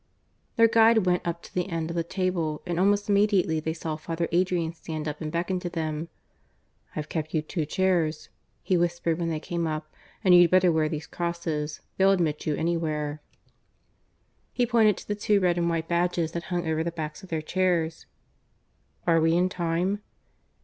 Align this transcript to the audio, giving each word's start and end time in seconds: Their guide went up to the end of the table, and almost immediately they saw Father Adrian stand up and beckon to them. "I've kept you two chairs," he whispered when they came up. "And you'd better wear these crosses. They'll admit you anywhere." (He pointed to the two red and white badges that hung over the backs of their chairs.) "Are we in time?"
Their 0.55 0.67
guide 0.67 1.05
went 1.05 1.27
up 1.27 1.43
to 1.43 1.53
the 1.53 1.69
end 1.69 1.91
of 1.91 1.95
the 1.95 2.03
table, 2.03 2.63
and 2.65 2.79
almost 2.79 3.07
immediately 3.07 3.59
they 3.59 3.75
saw 3.75 3.97
Father 3.97 4.27
Adrian 4.31 4.73
stand 4.73 5.07
up 5.07 5.21
and 5.21 5.31
beckon 5.31 5.59
to 5.59 5.69
them. 5.69 6.09
"I've 6.95 7.07
kept 7.07 7.35
you 7.35 7.43
two 7.43 7.67
chairs," 7.67 8.29
he 8.63 8.75
whispered 8.75 9.19
when 9.19 9.29
they 9.29 9.39
came 9.39 9.67
up. 9.67 9.93
"And 10.23 10.33
you'd 10.33 10.49
better 10.49 10.71
wear 10.71 10.89
these 10.89 11.05
crosses. 11.05 11.81
They'll 11.97 12.09
admit 12.09 12.47
you 12.47 12.55
anywhere." 12.55 13.21
(He 14.53 14.65
pointed 14.65 14.97
to 14.97 15.07
the 15.07 15.13
two 15.13 15.39
red 15.39 15.59
and 15.59 15.69
white 15.69 15.87
badges 15.87 16.31
that 16.31 16.45
hung 16.45 16.67
over 16.67 16.83
the 16.83 16.89
backs 16.91 17.21
of 17.21 17.29
their 17.29 17.43
chairs.) 17.43 18.07
"Are 19.05 19.21
we 19.21 19.35
in 19.37 19.49
time?" 19.49 20.01